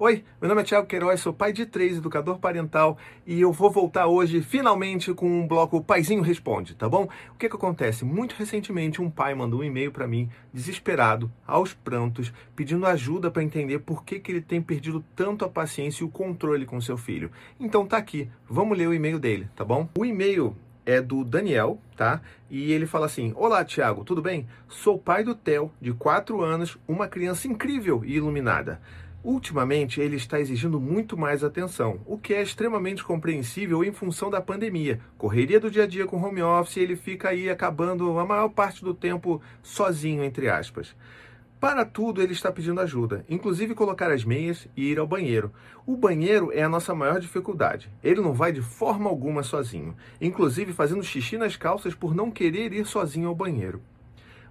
[0.00, 3.68] Oi, meu nome é Thiago Queiroz, sou pai de três, educador parental, e eu vou
[3.68, 7.08] voltar hoje finalmente com um bloco Paizinho Responde, tá bom?
[7.34, 8.04] O que que acontece?
[8.04, 13.42] Muito recentemente um pai mandou um e-mail para mim, desesperado, aos prantos, pedindo ajuda para
[13.42, 16.96] entender por que, que ele tem perdido tanto a paciência e o controle com seu
[16.96, 17.32] filho.
[17.58, 19.88] Então tá aqui, vamos ler o e-mail dele, tá bom?
[19.98, 20.54] O e-mail
[20.86, 22.22] é do Daniel, tá?
[22.48, 24.46] E ele fala assim: Olá, Tiago, tudo bem?
[24.68, 28.80] Sou pai do Theo, de 4 anos, uma criança incrível e iluminada.
[29.22, 34.40] Ultimamente, ele está exigindo muito mais atenção, o que é extremamente compreensível em função da
[34.40, 35.00] pandemia.
[35.18, 38.84] Correria do dia a dia com home office, ele fica aí acabando a maior parte
[38.84, 40.94] do tempo sozinho, entre aspas.
[41.60, 45.52] Para tudo, ele está pedindo ajuda, inclusive colocar as meias e ir ao banheiro.
[45.84, 47.90] O banheiro é a nossa maior dificuldade.
[48.04, 52.72] Ele não vai de forma alguma sozinho, inclusive fazendo xixi nas calças por não querer
[52.72, 53.82] ir sozinho ao banheiro.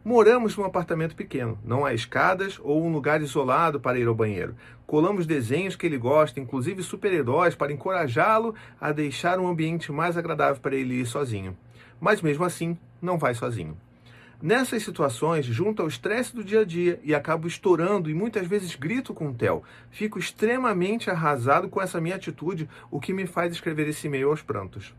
[0.08, 4.56] Moramos num apartamento pequeno, não há escadas ou um lugar isolado para ir ao banheiro.
[4.86, 10.62] Colamos desenhos que ele gosta, inclusive super-heróis, para encorajá-lo a deixar um ambiente mais agradável
[10.62, 11.58] para ele ir sozinho.
[12.00, 13.78] Mas mesmo assim, não vai sozinho.
[14.42, 18.76] Nessas situações, junto ao estresse do dia a dia e acabo estourando e muitas vezes
[18.76, 19.62] grito com o Theo.
[19.92, 24.42] Fico extremamente arrasado com essa minha atitude, o que me faz escrever esse e-mail aos
[24.42, 24.94] prantos.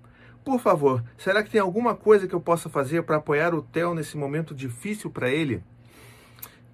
[0.48, 3.92] Por favor, será que tem alguma coisa que eu possa fazer para apoiar o Theo
[3.92, 5.62] nesse momento difícil para ele?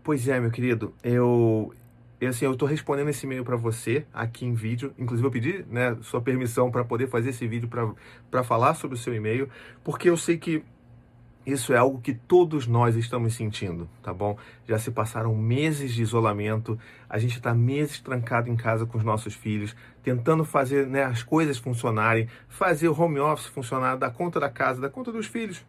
[0.05, 1.75] Pois é, meu querido, eu
[2.25, 4.95] assim, eu estou respondendo esse e-mail para você aqui em vídeo.
[4.97, 7.69] Inclusive, eu pedi né, sua permissão para poder fazer esse vídeo
[8.31, 9.49] para falar sobre o seu e-mail,
[9.83, 10.63] porque eu sei que
[11.47, 14.37] isso é algo que todos nós estamos sentindo, tá bom?
[14.67, 16.79] Já se passaram meses de isolamento,
[17.09, 21.23] a gente está meses trancado em casa com os nossos filhos, tentando fazer né, as
[21.23, 25.65] coisas funcionarem, fazer o home office funcionar, dar conta da casa, dar conta dos filhos.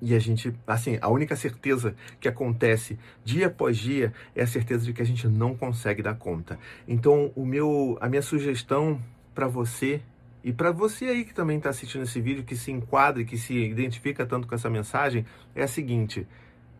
[0.00, 4.84] E a gente, assim, a única certeza que acontece dia após dia é a certeza
[4.84, 6.58] de que a gente não consegue dar conta.
[6.88, 9.00] Então, o meu, a minha sugestão
[9.32, 10.02] para você
[10.44, 13.54] e para você aí que também está assistindo esse vídeo, que se enquadra, que se
[13.54, 15.24] identifica tanto com essa mensagem,
[15.54, 16.26] é a seguinte: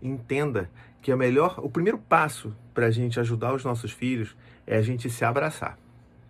[0.03, 0.69] entenda
[1.00, 4.36] que a melhor, o primeiro passo para a gente ajudar os nossos filhos
[4.66, 5.78] é a gente se abraçar,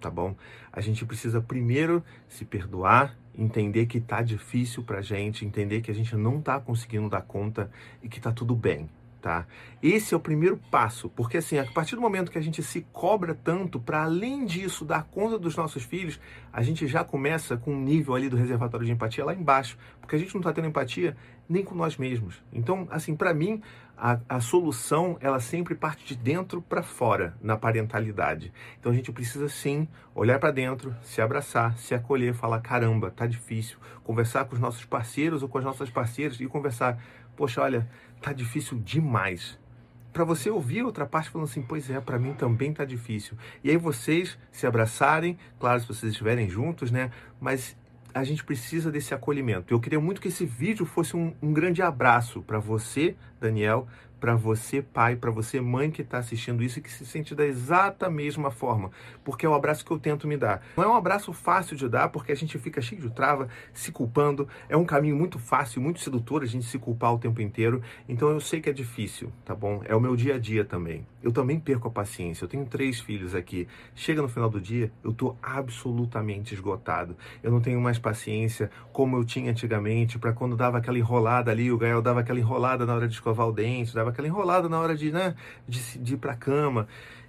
[0.01, 0.35] tá bom?
[0.73, 5.95] A gente precisa primeiro se perdoar, entender que tá difícil para gente, entender que a
[5.95, 7.71] gente não está conseguindo dar conta
[8.03, 8.89] e que tá tudo bem,
[9.23, 9.47] tá?
[9.81, 12.85] Esse é o primeiro passo, porque assim, a partir do momento que a gente se
[12.93, 16.21] cobra tanto para além disso dar conta dos nossos filhos,
[16.53, 20.17] a gente já começa com um nível ali do reservatório de empatia lá embaixo, porque
[20.17, 21.17] a gente não está tendo empatia
[21.53, 22.43] nem com nós mesmos.
[22.53, 23.63] Então, assim, para mim,
[23.97, 28.53] a, a, solução ela sempre parte de dentro para fora na parentalidade.
[28.81, 33.27] Então a gente precisa sim olhar para dentro, se abraçar, se acolher, falar caramba, tá
[33.27, 36.99] difícil, conversar com os nossos parceiros ou com as nossas parceiras e conversar,
[37.37, 37.89] poxa, olha,
[38.21, 39.59] tá difícil demais.
[40.13, 43.37] Para você ouvir outra parte falando assim, pois é, para mim também tá difícil.
[43.63, 47.11] E aí vocês se abraçarem, claro, se vocês estiverem juntos, né?
[47.41, 47.77] Mas
[48.15, 49.73] a gente precisa desse acolhimento.
[49.73, 53.87] Eu queria muito que esse vídeo fosse um, um grande abraço para você, Daniel,
[54.23, 57.45] para você, pai, para você, mãe que está assistindo isso e que se sente da
[57.45, 58.93] exata mesma forma,
[59.25, 60.63] porque é o abraço que eu tento me dar.
[60.77, 63.91] Não é um abraço fácil de dar, porque a gente fica cheio de trava, se
[63.91, 64.47] culpando.
[64.69, 67.83] É um caminho muito fácil, muito sedutor a gente se culpar o tempo inteiro.
[68.09, 69.83] Então eu sei que é difícil, tá bom?
[69.87, 71.05] É o meu dia a dia também.
[71.21, 72.45] Eu também perco a paciência.
[72.45, 73.67] Eu tenho três filhos aqui.
[73.93, 77.17] Chega no final do dia, eu tô absolutamente esgotado.
[77.43, 81.73] Eu não tenho mais paciência como eu tinha antigamente, para quando dava aquela enrolada ali,
[81.73, 84.79] o Gael dava aquela enrolada na hora de escovar o dente, dava aquela enrolada na
[84.79, 85.35] hora de, né,
[85.69, 86.87] de, de ir para cama.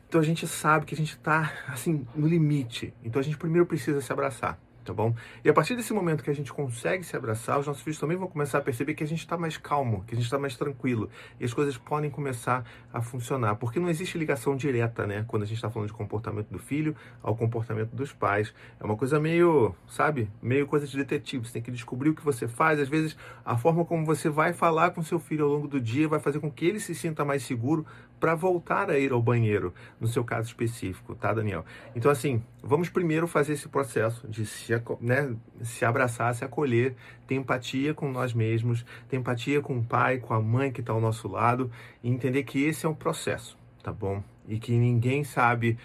[0.07, 2.93] Então a gente sabe que a gente está assim no limite.
[3.03, 5.15] Então a gente primeiro precisa se abraçar tá bom?
[5.43, 8.17] E a partir desse momento que a gente consegue se abraçar, os nossos filhos também
[8.17, 10.55] vão começar a perceber que a gente está mais calmo, que a gente está mais
[10.55, 15.25] tranquilo e as coisas podem começar a funcionar, porque não existe ligação direta, né?
[15.27, 18.95] Quando a gente está falando de comportamento do filho ao comportamento dos pais, é uma
[18.95, 21.47] coisa meio, sabe, meio coisa de detetive.
[21.47, 22.79] Você tem que descobrir o que você faz.
[22.79, 23.15] Às vezes,
[23.45, 26.39] a forma como você vai falar com seu filho ao longo do dia vai fazer
[26.39, 27.85] com que ele se sinta mais seguro
[28.23, 31.65] para voltar a ir ao banheiro, no seu caso específico, tá, Daniel?
[31.93, 34.71] Então, assim, vamos primeiro fazer esse processo de se,
[35.01, 36.95] né, se abraçar, se acolher,
[37.27, 40.93] ter empatia com nós mesmos, ter empatia com o pai, com a mãe que está
[40.93, 41.69] ao nosso lado
[42.01, 44.23] e entender que esse é um processo, tá bom?
[44.47, 45.77] E que ninguém sabe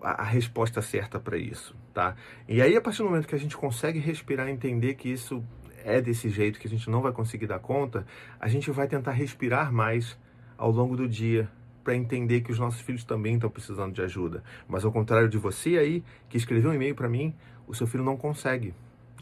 [0.00, 2.14] a, a resposta certa para isso, tá?
[2.48, 5.42] E aí, a partir do momento que a gente consegue respirar e entender que isso
[5.84, 8.06] é desse jeito, que a gente não vai conseguir dar conta,
[8.38, 10.16] a gente vai tentar respirar mais
[10.56, 11.50] ao longo do dia,
[11.84, 14.42] para entender que os nossos filhos também estão precisando de ajuda.
[14.66, 17.34] Mas ao contrário de você aí, que escreveu um e-mail para mim,
[17.66, 18.74] o seu filho não consegue.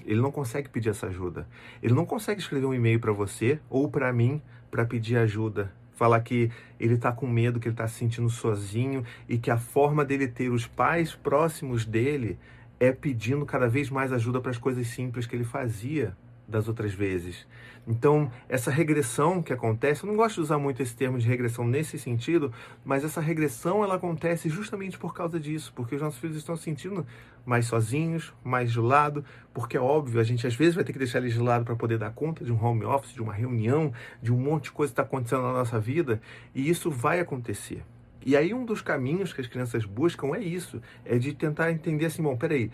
[0.06, 1.46] Ele não consegue pedir essa ajuda.
[1.82, 5.72] Ele não consegue escrever um e-mail para você ou para mim para pedir ajuda
[6.02, 6.50] falar que
[6.80, 10.26] ele está com medo, que ele está se sentindo sozinho e que a forma dele
[10.26, 12.38] ter os pais próximos dele
[12.80, 16.16] é pedindo cada vez mais ajuda para as coisas simples que ele fazia
[16.52, 17.46] das outras vezes.
[17.86, 21.66] Então, essa regressão que acontece, eu não gosto de usar muito esse termo de regressão
[21.66, 22.52] nesse sentido,
[22.84, 26.62] mas essa regressão ela acontece justamente por causa disso, porque os nossos filhos estão se
[26.62, 27.04] sentindo
[27.44, 30.98] mais sozinhos, mais de lado, porque é óbvio, a gente às vezes vai ter que
[30.98, 33.92] deixar eles de lado para poder dar conta de um home office, de uma reunião,
[34.22, 36.20] de um monte de coisa que está acontecendo na nossa vida,
[36.54, 37.82] e isso vai acontecer.
[38.24, 42.06] E aí um dos caminhos que as crianças buscam é isso, é de tentar entender
[42.06, 42.70] assim, bom, peraí,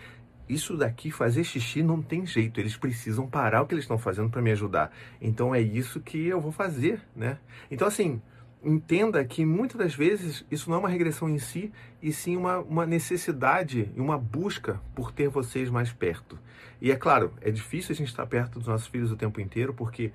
[0.48, 2.58] isso daqui, fazer xixi, não tem jeito.
[2.60, 4.92] Eles precisam parar o que eles estão fazendo para me ajudar.
[5.20, 7.38] Então é isso que eu vou fazer, né?
[7.70, 8.20] Então, assim,
[8.62, 11.72] entenda que muitas das vezes isso não é uma regressão em si,
[12.02, 16.38] e sim uma, uma necessidade e uma busca por ter vocês mais perto.
[16.80, 19.74] E é claro, é difícil a gente estar perto dos nossos filhos o tempo inteiro,
[19.74, 20.12] porque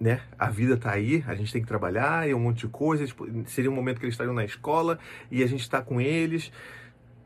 [0.00, 3.14] né, a vida está aí, a gente tem que trabalhar e um monte de coisas.
[3.46, 4.98] Seria um momento que eles estariam na escola
[5.30, 6.52] e a gente está com eles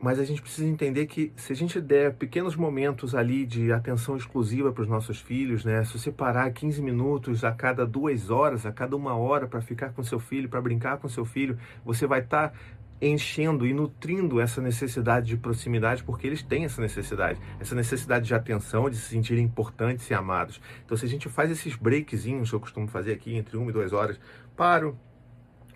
[0.01, 4.17] mas a gente precisa entender que se a gente der pequenos momentos ali de atenção
[4.17, 5.85] exclusiva para os nossos filhos, né?
[5.85, 9.93] Se você parar 15 minutos a cada duas horas, a cada uma hora para ficar
[9.93, 12.55] com seu filho, para brincar com seu filho, você vai estar tá
[13.01, 18.35] enchendo e nutrindo essa necessidade de proximidade, porque eles têm essa necessidade, essa necessidade de
[18.35, 20.61] atenção, de se sentirem importantes e amados.
[20.85, 23.73] Então, se a gente faz esses breakzinhos que eu costumo fazer aqui entre uma e
[23.73, 24.21] duas horas,
[24.57, 24.99] paro,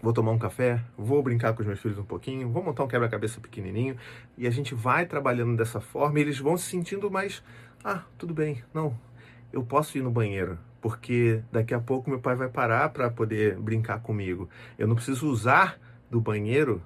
[0.05, 2.89] vou tomar um café, vou brincar com os meus filhos um pouquinho, vou montar um
[2.89, 3.97] quebra-cabeça pequenininho
[4.37, 7.43] e a gente vai trabalhando dessa forma e eles vão se sentindo mais,
[7.83, 8.95] ah, tudo bem, não,
[9.51, 13.57] eu posso ir no banheiro, porque daqui a pouco meu pai vai parar para poder
[13.59, 14.49] brincar comigo.
[14.79, 15.79] Eu não preciso usar
[16.11, 16.83] do banheiro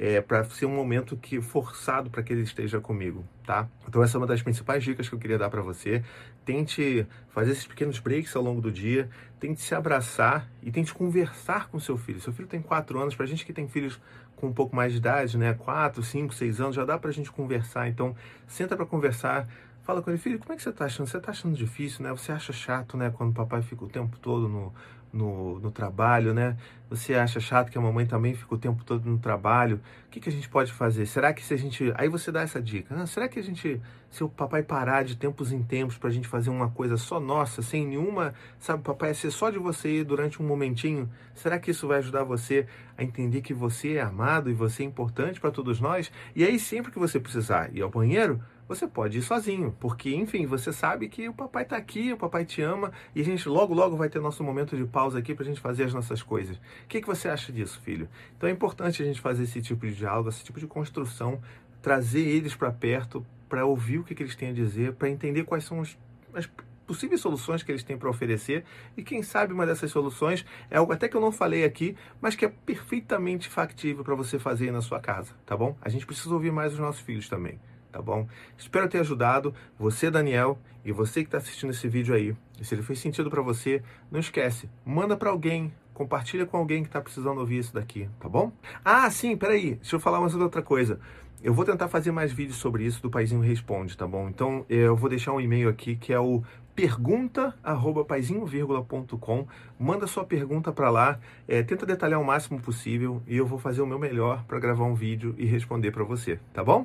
[0.00, 3.68] é, para ser um momento que forçado para que ele esteja comigo, tá?
[3.88, 6.04] Então essa é uma das principais dicas que eu queria dar para você.
[6.44, 9.10] Tente fazer esses pequenos breaks ao longo do dia,
[9.40, 12.20] tente se abraçar e tente conversar com seu filho.
[12.20, 14.00] Seu filho tem quatro anos, para gente que tem filhos
[14.36, 17.12] com um pouco mais de idade, né, quatro, cinco, seis anos, já dá para a
[17.12, 17.88] gente conversar.
[17.88, 18.14] Então
[18.46, 19.48] senta para conversar.
[19.88, 21.06] Fala com ele, filho, como é que você está achando?
[21.06, 22.10] Você está achando difícil, né?
[22.10, 23.08] Você acha chato, né?
[23.08, 24.70] Quando o papai fica o tempo todo no,
[25.10, 26.58] no, no trabalho, né?
[26.90, 29.80] Você acha chato que a mamãe também fica o tempo todo no trabalho?
[30.06, 31.06] O que, que a gente pode fazer?
[31.06, 31.90] Será que se a gente.
[31.96, 32.94] Aí você dá essa dica.
[32.94, 33.80] Ah, será que a gente,
[34.10, 37.18] se o papai parar de tempos em tempos para a gente fazer uma coisa só
[37.18, 38.34] nossa, sem nenhuma.
[38.58, 41.08] Sabe, papai, é ser só de você durante um momentinho?
[41.34, 44.86] Será que isso vai ajudar você a entender que você é amado e você é
[44.86, 46.12] importante para todos nós?
[46.36, 48.38] E aí, sempre que você precisar ir ao banheiro,
[48.68, 52.44] você pode ir sozinho, porque, enfim, você sabe que o papai está aqui, o papai
[52.44, 55.42] te ama e a gente logo, logo vai ter nosso momento de pausa aqui para
[55.42, 56.58] a gente fazer as nossas coisas.
[56.58, 58.06] O que, que você acha disso, filho?
[58.36, 61.40] Então é importante a gente fazer esse tipo de diálogo, esse tipo de construção,
[61.80, 65.44] trazer eles para perto, para ouvir o que, que, eles têm a dizer, para entender
[65.44, 66.46] quais são as
[66.86, 68.64] possíveis soluções que eles têm para oferecer
[68.96, 72.34] e quem sabe uma dessas soluções é algo até que eu não falei aqui, mas
[72.34, 75.76] que é perfeitamente factível para você fazer na sua casa, tá bom?
[75.80, 77.58] A gente precisa ouvir mais os nossos filhos também
[77.90, 78.26] tá bom?
[78.56, 82.36] Espero ter ajudado você, Daniel, e você que está assistindo esse vídeo aí.
[82.60, 86.82] E se ele fez sentido para você, não esquece, manda para alguém, compartilha com alguém
[86.82, 88.52] que está precisando ouvir isso daqui, tá bom?
[88.84, 91.00] Ah, sim, peraí, deixa eu falar mais outra coisa.
[91.40, 94.28] Eu vou tentar fazer mais vídeos sobre isso do Paizinho Responde, tá bom?
[94.28, 96.42] Então eu vou deixar um e-mail aqui que é o
[96.74, 99.46] pergunta@paizinho.com.
[99.78, 103.82] Manda sua pergunta para lá, é, tenta detalhar o máximo possível e eu vou fazer
[103.82, 106.84] o meu melhor para gravar um vídeo e responder para você, tá bom?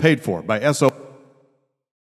[0.00, 1.09] paid for by SO.